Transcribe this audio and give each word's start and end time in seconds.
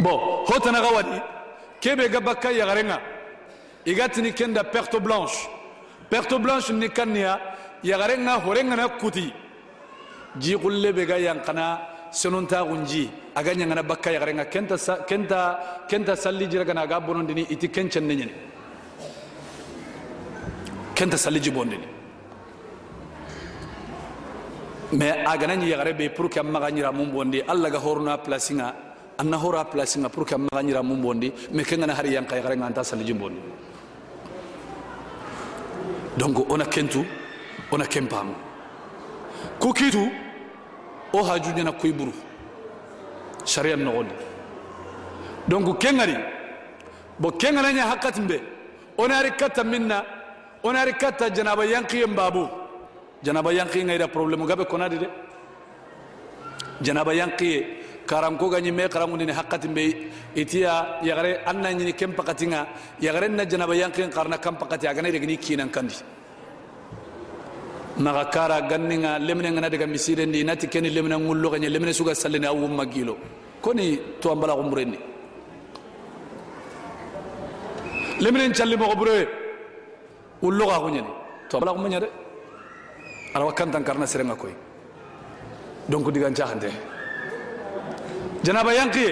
bon 0.00 0.44
hotana 0.46 0.80
ga 0.80 0.90
wadi 0.92 1.20
kebe 1.80 2.08
ga 2.10 2.20
bakka 2.20 2.50
yagarenga 2.52 3.00
igatini 3.86 4.32
kenda 4.32 4.64
perte 4.64 5.00
blanche. 5.00 5.48
Perte 6.10 6.38
blanche 6.38 6.72
ni 6.72 6.88
kanniya 6.88 7.40
yagarenga 7.84 8.40
horenga 8.44 8.76
na 8.76 8.88
kuti. 8.88 9.32
Ji 10.38 10.56
kulle 10.56 10.92
be 10.92 11.06
ga 11.06 11.16
yankana 11.18 11.78
senonta 12.10 12.64
gunji. 12.64 13.08
Aga 13.34 13.54
nyangana 13.54 13.82
bakka 13.82 14.10
yagarenga 14.10 14.44
kenta 14.50 14.76
kenta 15.06 15.86
kenta 15.88 16.16
salli 16.16 16.46
jira 16.46 16.64
gana 16.64 16.86
ga 16.86 17.00
bonondini 17.00 17.46
iti 17.50 17.68
kencen 17.68 18.06
ne 18.06 18.14
nyene. 18.14 18.32
Kenta 20.94 21.16
salli 21.16 21.40
ji 21.40 21.50
bondini 21.50 21.86
mais 24.92 25.24
agana 25.24 25.56
nyi 25.56 25.68
yagare 25.70 25.94
be 25.96 26.08
pour 26.10 26.28
que 26.28 26.40
amma 26.40 26.70
nyira 26.70 26.92
mum 26.92 27.10
bondi 27.10 27.40
alla 27.46 27.70
ga 27.70 27.78
horna 27.78 28.18
placinga 28.18 28.74
anna 29.20 29.36
hora 29.36 29.64
placinga 29.64 30.08
pour 30.08 30.24
que 30.24 30.34
amma 30.34 30.62
nyira 30.62 30.82
mum 30.82 31.00
bondi 31.02 31.32
mais 31.52 31.64
kenga 31.66 31.92
hari 31.94 32.10
yanka 32.14 32.36
yagare 32.36 32.56
nganta 32.56 32.82
salli 32.82 33.04
ji 33.04 33.12
bondi 33.12 33.40
donc 36.16 36.50
ona 36.50 36.64
kentu 36.64 37.04
ona 37.70 37.84
kempamu 37.86 38.34
ku 39.60 39.72
kitu 39.72 40.08
o 41.12 41.22
haju 41.22 41.50
ñana 41.56 41.72
kuy 41.72 41.92
buru 41.92 42.12
sharia 43.44 43.76
nogondi 43.76 44.14
donc 45.48 45.78
kengari 45.78 46.16
bo 47.18 47.30
kenganaña 47.32 47.84
hakkatin 47.90 48.26
be 48.26 48.40
onari 48.96 49.30
katta 49.36 49.62
minna 49.64 50.02
onari 50.64 50.92
katta 50.94 51.28
janaba 51.30 51.64
yankiyen 51.66 52.14
babu 52.14 52.48
janaba 53.22 53.52
yankiye 53.52 53.84
ngayda 53.84 54.08
probléme 54.08 54.46
gabe 54.46 54.64
konadi 54.64 54.98
de. 54.98 55.08
Janaba 56.82 57.12
yankiye 57.14 57.66
karanko 58.10 58.50
ga 58.50 58.58
ñimme 58.60 58.88
karangundini 58.90 59.30
hakati 59.32 59.68
be 59.68 59.84
itiya 60.34 60.98
yagare 61.08 61.46
an 61.46 61.62
na 61.62 61.70
ñini 61.72 61.92
ken 61.94 62.12
pakatinga 62.12 62.66
yagare 63.00 63.28
na 63.30 63.44
janaba 63.46 63.74
yankin 63.76 64.10
karna 64.10 64.36
kan 64.38 64.56
pakati 64.58 64.86
agana 64.90 65.08
regini 65.14 65.36
kinan 65.38 65.70
kandi 65.70 65.94
maga 67.98 68.24
kara 68.34 68.62
ganninga 68.70 69.18
lemine 69.26 69.52
ngana 69.54 69.70
daga 69.70 69.86
misire 69.86 70.26
ndi 70.26 70.42
nati 70.42 70.66
keni 70.66 70.90
lemine 70.90 71.16
ngullo 71.22 71.50
ganya 71.52 71.68
lemine 71.70 71.92
suga 71.94 72.12
sallene 72.14 72.46
awu 72.50 72.66
magilo 72.66 73.14
koni 73.62 73.86
to 74.20 74.32
ambala 74.34 74.54
umrenni 74.58 74.98
lemne 78.20 78.52
challi 78.52 78.76
mo 78.76 78.90
bure 79.00 79.16
ullo 80.42 80.64
ga 80.66 80.78
kunyani 80.82 81.10
to 81.48 81.56
ambala 81.58 81.72
umunya 81.78 82.00
de 82.00 82.08
ala 83.34 83.44
wakantan 83.46 83.84
karna 83.86 84.06
serenga 84.06 84.34
koy 84.34 84.50
donc 85.88 86.10
digan 86.10 86.34
hande 86.34 86.70
janaba 88.44 88.72
yanqiye 88.74 89.10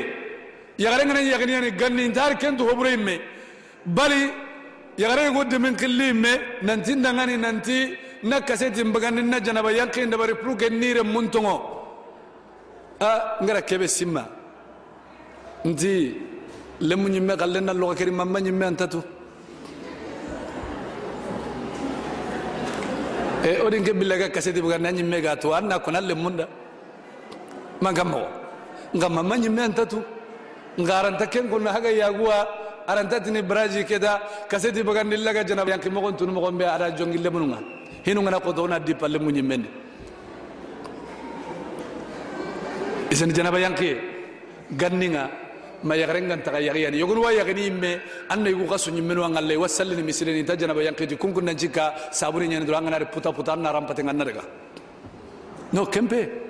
yagarenganen 0.84 1.26
yaginiyani 1.32 1.70
ganni 1.80 2.02
intaar 2.08 2.32
kentu 2.42 2.62
hobureimme 2.70 3.14
bali 3.96 4.20
yagarengen 5.02 5.34
goddemen 5.38 5.74
qilliimme 5.80 6.32
nanti 6.68 6.92
ndangani 7.00 7.36
nanti 7.44 7.76
na 8.30 8.36
kasetin 8.48 8.88
bagani 8.94 9.22
na 9.22 9.38
janaba 9.46 9.70
yanqin 9.78 10.10
dabari 10.10 10.34
pour 10.42 10.56
nire 10.70 11.02
muntongo 11.02 11.54
a 13.00 13.10
ngara 13.42 13.62
kebe 13.68 13.86
simma 13.96 14.22
nti 15.64 15.92
lemu 16.88 17.06
ñimme 17.14 17.32
xallenna 17.40 17.72
loxa 17.80 17.94
keri 17.98 18.10
mamma 18.10 18.38
ñimme 18.40 18.64
antatu 18.70 19.00
e 23.48 23.50
odin 23.66 23.82
ke 23.86 23.92
billaga 23.98 24.28
kaseti 24.34 24.60
bagani 24.64 24.86
a 24.88 24.92
ñimme 24.92 25.20
ga 25.24 25.36
to 25.36 25.52
an 25.52 25.64
na 25.68 25.78
nga 28.96 29.08
mamma 29.08 29.36
nyimme 29.36 29.60
antatu. 29.62 30.02
Ngaranta 30.78 31.26
ken 31.26 31.48
konna 31.50 31.72
haga 31.72 31.90
yaguwa 31.90 32.46
arantatini 32.86 33.42
braji 33.42 33.84
keda. 33.84 34.20
Kaseti 34.48 34.82
bugandi 34.82 35.16
laga 35.16 35.44
janaba 35.44 35.70
yankin 35.70 35.92
mo 35.92 36.00
kontunu 36.00 36.32
mo 36.32 36.40
gombe 36.40 36.62
ada 36.62 36.90
jongi 36.90 37.18
lemununga 37.18 37.58
hinu 38.04 38.22
ngana 38.22 38.40
ko 38.40 38.52
dona 38.52 38.78
di 38.78 38.94
palle 38.94 39.18
mu 39.18 39.30
nyimmende 39.30 39.68
isen 43.10 43.32
janaba 43.34 43.58
yanke 43.58 43.98
ganninga 44.70 45.28
ma 45.82 45.94
yagare 45.96 46.20
ngan 46.22 46.42
taga 46.42 46.60
yagiyani 46.60 46.96
yogun 46.98 47.18
wa 47.18 47.32
yagani 47.32 47.66
imme. 47.66 48.00
Anna 48.30 48.48
yugo 48.50 48.70
kasu 48.70 48.90
nyimmenu 48.90 49.26
ngalle. 49.28 49.56
Wasallini 49.56 50.02
misileni 50.02 50.44
ta 50.44 50.54
janaba 50.56 50.82
yanke 50.82 51.06
di 51.06 51.16
kunkun 51.16 51.44
nan 51.44 51.56
jika. 51.56 51.94
Sabuni 52.12 52.48
nyani 52.48 52.64
do 52.64 52.72
ngana 52.72 53.04
puta 53.10 53.32
puta 53.32 53.56
na 53.56 53.72
rampate 53.72 54.02
nganna 54.02 54.24
no 55.72 55.84
kempe 55.84 56.47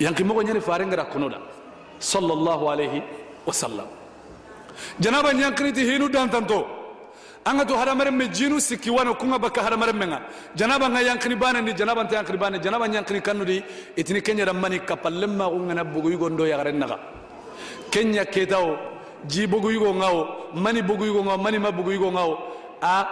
yanki 0.00 0.22
ñani 0.24 0.44
nyani 0.44 0.60
fare 0.60 0.84
ngara 0.86 1.04
kunoda. 1.04 1.38
Sallallahu 1.98 2.68
alayhi 2.70 3.02
wasallam 3.46 3.86
janaba 5.00 5.32
nyankini 5.32 5.72
ti 5.72 5.84
hinu 5.84 6.08
dantanto. 6.08 6.66
Anga 7.46 7.64
to 7.66 7.74
hadamaren 7.74 8.16
me 8.16 8.26
jinu 8.28 8.58
sikki 8.58 8.90
wano 8.90 9.14
kunga 9.14 9.38
bakka 9.38 9.60
hadamaren 9.62 9.96
menga. 9.96 10.20
Janaba 10.56 10.88
nga 10.88 11.00
yankini 11.02 11.36
bane 11.36 11.60
ni 11.62 11.72
janaba 11.74 12.04
nta 12.04 12.16
yankini 12.16 12.38
bane. 12.38 12.58
Janaba 12.58 12.86
yankini 12.88 13.20
kannudi 13.20 13.62
itini 13.96 14.22
kenya 14.22 14.46
ramani 14.46 14.80
kapallemma 14.80 15.48
kunga 15.50 15.74
na 15.74 15.84
bugu 15.84 16.10
yugo 16.10 16.30
ndo 16.30 16.46
yagaren 16.46 16.78
naga. 16.78 16.98
Kenya 17.90 18.24
ketao 18.24 18.78
ji 19.26 19.46
bugu 19.46 19.70
yugo 19.70 19.94
ngao 19.94 20.28
mani 20.54 20.82
bugu 20.82 21.04
yugo 21.04 21.22
ngao 21.24 21.38
mani 21.38 21.58
ma 21.58 21.70
bugu 21.70 21.92
yugo 21.92 22.12
ngao. 22.12 22.38
A 22.82 23.06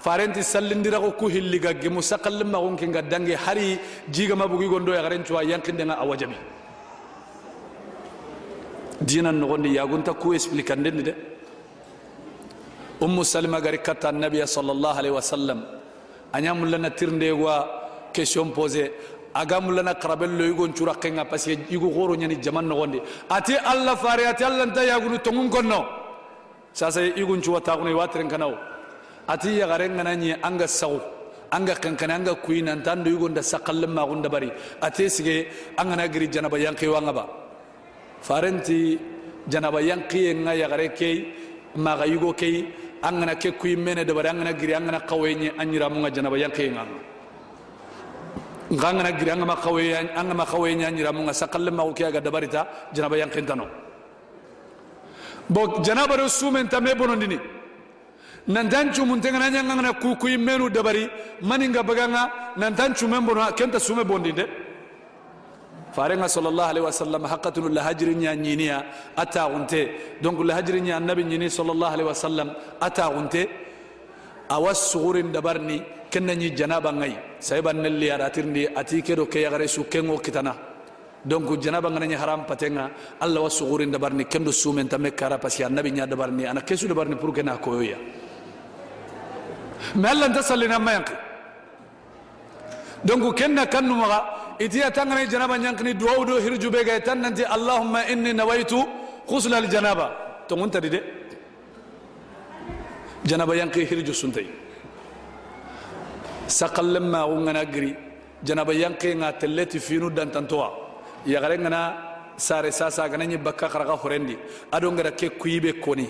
farenti 0.00 0.42
sallindira 0.42 1.00
ko 1.00 1.12
ku 1.12 1.26
hilli 1.28 1.58
gagge 1.58 1.88
mu 1.88 2.00
sakallim 2.00 2.50
ma 2.50 2.58
gonke 2.58 2.86
ga 2.92 3.02
dange 3.02 3.34
hari 3.34 3.78
jiga 4.10 4.34
ma 4.36 4.46
bugi 4.46 4.68
gondo 4.68 4.92
ya 4.92 5.02
garen 5.02 5.24
cuwa 5.24 5.42
yankin 5.44 5.76
denga 5.76 5.98
awajabi 5.98 6.36
dinan 9.00 9.36
no 9.40 9.46
gondi 9.48 9.74
ya 9.74 9.86
gunta 9.86 10.12
ku 10.14 10.34
explican 10.34 10.82
den 10.82 11.02
de. 11.02 11.14
Ummu 13.00 13.22
salma 13.24 13.60
gari 13.60 13.78
katta 13.78 14.08
annabiya 14.10 14.46
sallallahu 14.46 14.98
alaihi 14.98 15.14
wasallam. 15.14 15.62
Anya 16.32 16.52
mullana 16.52 16.90
tirnde 16.90 17.30
wa 17.30 17.64
question 18.12 18.50
posée 18.50 18.90
aga 19.34 19.60
mullana 19.60 19.94
karabello 19.94 20.44
igon 20.44 20.72
cura 20.74 20.94
kenga 20.94 21.24
parce 21.24 21.46
que 21.46 21.72
igo 21.74 21.88
goro 21.90 22.14
nyani 22.16 22.42
jaman 22.42 22.66
no 22.66 22.74
gondi 22.74 22.98
ati 23.30 23.54
allah 23.54 23.94
fare 23.96 24.26
ati 24.26 24.42
allah 24.42 24.66
nta 24.66 24.82
ya 24.84 24.98
gunu 24.98 25.18
tongun 25.18 25.48
konno. 25.48 25.86
Sasa 26.72 27.00
igun 27.02 27.40
cuwa 27.40 27.60
tagunu 27.60 27.96
watren 27.96 28.28
kanawo 28.28 28.58
ati 29.28 29.58
ya 29.58 29.66
garen 29.66 29.92
ngana 29.94 30.14
nyi 30.16 30.32
anga 30.42 30.66
saw 30.66 30.96
anga 31.52 31.74
kankana 31.74 32.14
anga 32.16 32.34
kuina 32.34 32.74
ntando 32.76 33.10
yugo 33.10 33.28
nda 33.28 33.42
sakalle 33.42 33.86
ma 33.86 34.04
gunda 34.06 34.28
bari. 34.28 34.50
Ati 34.80 35.08
sige 35.10 35.48
anga 35.76 35.96
na 35.96 36.08
giri 36.08 36.28
janaba 36.28 36.58
yanki 36.58 36.86
wanga 36.88 37.12
ba 37.12 37.24
farenti 38.22 38.98
janaba 39.48 39.80
yanki 39.80 40.34
nga 40.34 40.52
ya 40.54 40.68
gare 40.68 40.88
kei 40.98 41.16
ma 41.76 41.96
ga 41.96 42.04
yugo 42.06 42.32
kei 42.32 42.66
an 43.02 43.20
gana 43.20 43.34
ke 43.36 43.52
kuyi 43.58 43.76
mene 43.76 44.04
da 44.04 44.12
bari 44.14 44.28
an 44.28 44.38
gana 44.38 44.52
giri 44.52 44.74
an 44.74 44.84
gana 44.86 45.00
kawai 45.00 45.34
nye 45.36 45.52
an 45.58 45.72
yira 45.72 45.88
mun 45.90 46.02
ga 46.02 46.10
janaba 46.10 46.36
yanke 46.38 46.64
nga 46.72 46.84
nga 48.70 48.92
gana 48.92 49.12
giri 49.12 49.30
an 49.30 49.38
gama 49.40 49.56
kawai 49.56 49.94
an 50.16 50.28
gama 50.28 50.44
kawai 50.44 50.74
nye 50.76 50.84
an 50.84 50.96
yira 50.96 51.12
mun 51.12 51.26
ga 51.26 51.32
sakalle 51.32 51.70
ma 51.70 51.82
ko 51.84 51.92
ga 51.92 52.20
dabari 52.20 52.48
ta 52.48 52.66
janaba 52.92 53.16
yanke 53.16 53.44
tano 53.46 53.66
bo 55.48 55.80
janaba 55.82 56.16
do 56.16 56.28
sumen 56.28 56.68
ta 56.68 56.80
me 56.80 56.94
bonondini 56.94 57.38
nan 58.48 58.68
tan 58.68 58.92
cumun 58.92 59.20
tengana 59.20 59.50
nya 59.50 59.62
ngana 59.62 59.92
ku 60.00 60.16
kuyi 60.16 60.36
menu 60.38 60.68
dabari 60.70 61.08
mani 61.42 61.68
nga 61.68 61.82
baganga 61.82 62.22
nan 62.56 62.74
tan 62.74 62.94
cumen 62.94 63.24
bono 63.26 63.40
kenta 63.52 63.78
sume 63.78 64.04
bondinde 64.04 64.44
farenga 65.92 66.28
sallallahu 66.28 66.70
alaihi 66.72 66.86
wasallam 66.90 67.22
haqqatun 67.32 67.72
la 67.72 67.82
hajrinya 67.82 68.34
nyiniya 68.34 68.84
ata 69.16 69.48
gunte 69.52 70.20
donc 70.22 70.38
la 70.44 70.56
annabi 70.56 71.24
nyini 71.24 71.48
sallallahu 71.50 71.92
alaihi 71.94 72.08
wasallam 72.08 72.48
ata 72.80 73.08
gunte 73.14 73.42
awas 74.48 74.80
sugurin 74.92 75.32
dabarni 75.32 75.82
kenna 76.10 76.34
nyi 76.34 76.50
janaba 76.56 76.92
ngai. 76.92 77.14
Sayban 77.38 77.82
nelli 77.84 78.08
aratirndi 78.10 78.66
ati 78.74 79.02
kedo 79.02 79.26
ke 79.26 79.44
yagare 79.44 79.68
su 79.68 79.84
kengo 79.84 80.18
kitana. 80.18 80.56
Donc 81.24 81.60
janaba 81.60 81.90
ngana 81.90 82.16
haram 82.16 82.44
patenga 82.46 82.90
allah 83.20 83.42
was 83.42 83.58
sugurin 83.58 83.92
dabarni 83.92 84.24
kendo 84.24 84.52
sumen 84.52 84.88
tamme 84.88 85.10
kara 85.14 85.38
pasi 85.38 85.64
annabi 85.64 85.92
nya 85.92 86.06
dabarni 86.06 86.46
ana 86.46 86.62
kesu 86.62 86.88
dabarni 86.88 87.16
pour 87.18 87.32
kena 87.32 87.58
koyoya 87.58 87.98
mais 89.96 90.10
allah 90.12 90.28
ntasallina 90.28 90.78
mayanki 90.78 91.12
donc 93.04 93.34
kenna 93.36 93.66
kannu 93.66 93.94
maga 93.94 94.24
itiya 94.58 94.90
tangani 94.90 95.26
janaba 95.30 95.58
nyankini 95.58 95.94
duwawu 95.94 96.24
do 96.24 96.38
hirju 96.40 96.70
be 96.70 96.84
gay 96.84 97.00
tan 97.00 97.16
nanti 97.22 97.44
allahumma 97.44 98.06
inni 98.10 98.32
nawaitu 98.34 98.78
ghusl 99.28 99.54
al 99.54 99.68
janaba 99.68 100.10
to 100.48 100.56
tadi 100.68 100.88
de 100.90 101.00
janaba 103.24 103.54
yanki 103.56 103.84
hirju 103.84 104.12
suntay 104.14 104.46
saqallem 106.46 107.06
ma 107.10 107.26
ngana 107.26 107.64
giri 107.64 107.94
janaba 108.42 108.72
yanki 108.74 109.14
nga 109.14 109.32
telleti 109.32 109.78
finu 109.78 110.10
dan 110.10 110.30
tantoa 110.30 110.68
ya 111.26 111.40
gare 111.40 111.58
ngana 111.58 111.80
sare 112.36 112.70
sasa 112.72 113.08
gana 113.08 113.26
nyi 113.26 113.36
bakka 113.36 113.68
kharaga 113.68 113.94
horendi 114.02 114.36
ado 114.72 114.90
ngara 114.92 115.10
ke 115.12 115.30
kuyibe 115.38 115.78
koni 115.80 116.08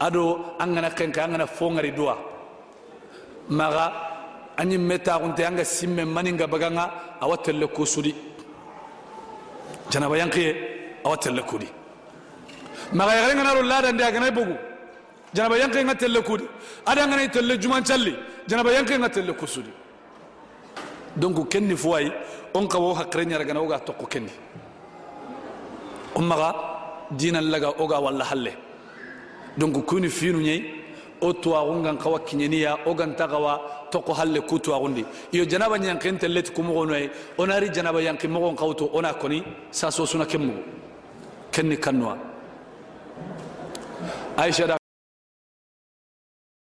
ado 0.00 0.56
angana 0.58 0.90
kenka 0.90 1.24
angana 1.24 1.46
fongari 1.46 1.92
duwa 1.92 2.16
maga 3.48 3.92
anyi 4.56 4.78
meta 4.78 5.18
kunte 5.18 5.40
anga 5.46 5.64
simme 5.64 6.04
maninga 6.04 6.46
baganga 6.46 6.90
awatelle 7.20 7.66
kusudi. 7.68 8.14
Janaba 9.90 10.18
yankiye 10.18 10.56
awatelle 11.04 11.42
kudi. 11.42 11.68
Maga 12.92 13.12
yagare 13.14 13.34
ngana 13.34 13.54
ro 13.54 13.62
ladan 13.62 13.96
dia 13.96 14.10
gana 14.10 14.30
bugu 14.30 14.56
janaba 15.34 15.58
yanke 15.58 15.84
nga 15.84 15.94
telle 15.94 16.22
kudi. 16.22 16.44
Ada 16.86 17.06
ngana 17.06 17.28
telle 17.28 17.58
juman 17.58 17.84
challi. 17.84 18.14
Janaba 18.48 18.72
yanke 18.72 18.98
nga 18.98 19.08
telle 19.08 19.32
kusudi. 19.32 19.70
Donc 21.16 21.48
kenni 21.48 21.76
fuwai 21.76 22.12
on 22.54 22.66
kawo 22.66 22.94
hakre 22.94 23.24
nyara 23.26 23.44
gana 23.44 23.60
oga 23.60 23.78
tokko 23.78 24.06
kenni. 24.06 24.30
Umaga 26.14 26.54
dina 27.10 27.40
laga 27.40 27.70
oga 27.78 28.00
walla 28.00 28.24
halle. 28.24 28.52
Donc 29.56 29.86
kuni 29.86 30.08
finu 30.08 30.40
nyai 30.40 30.75
o 31.20 31.32
tuwaxungan 31.32 31.96
kawa 31.98 32.18
kiɲeniya 32.20 32.78
o 32.86 32.94
ganta 32.94 33.26
kawa 33.28 33.60
toko 33.90 34.12
halle 34.14 34.40
ku 34.40 34.58
tuwaxundi 34.58 35.04
iyo 35.32 35.44
janaba 35.44 35.76
ɲanken 35.78 36.18
telleti 36.18 36.52
kumoxonoye 36.52 37.10
onari 37.38 37.68
janaba 37.72 38.00
yanki 38.02 38.28
moxon 38.28 38.56
xawto 38.56 38.90
ona 38.92 39.14
koni 39.14 39.42
saso 39.70 40.06
suna 40.06 40.26
ken 40.26 40.40
mugu 40.46 40.62
ken 41.52 41.66
ni 41.68 41.76
kannuwa 41.76 42.16
aicha 44.36 44.76